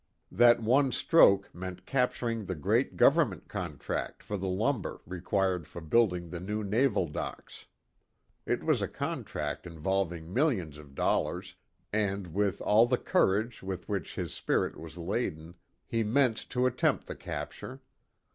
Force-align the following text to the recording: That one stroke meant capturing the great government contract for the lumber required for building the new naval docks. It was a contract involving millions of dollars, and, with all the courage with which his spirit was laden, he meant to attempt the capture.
That 0.31 0.59
one 0.63 0.91
stroke 0.91 1.53
meant 1.53 1.85
capturing 1.85 2.45
the 2.45 2.55
great 2.55 2.97
government 2.97 3.47
contract 3.47 4.23
for 4.23 4.35
the 4.35 4.47
lumber 4.47 4.99
required 5.05 5.67
for 5.67 5.79
building 5.79 6.31
the 6.31 6.39
new 6.39 6.63
naval 6.63 7.07
docks. 7.07 7.67
It 8.47 8.63
was 8.63 8.81
a 8.81 8.87
contract 8.87 9.67
involving 9.67 10.33
millions 10.33 10.79
of 10.79 10.95
dollars, 10.95 11.53
and, 11.93 12.33
with 12.33 12.61
all 12.63 12.87
the 12.87 12.97
courage 12.97 13.61
with 13.61 13.87
which 13.87 14.15
his 14.15 14.33
spirit 14.33 14.75
was 14.79 14.97
laden, 14.97 15.53
he 15.85 16.03
meant 16.03 16.49
to 16.49 16.65
attempt 16.65 17.05
the 17.05 17.15
capture. 17.15 17.79